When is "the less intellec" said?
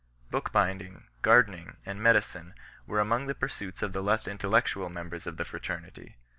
3.93-4.63